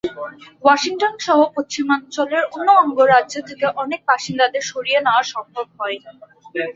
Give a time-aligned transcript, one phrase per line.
[0.63, 6.11] ওয়াশিংটনসহ পশ্চিমাঞ্চলের অন্য অঙ্গরাজ্য থেকে এখনো অনেক বাসিন্দাদের সরিয়ে নেওয়া সম্ভব হয়নি।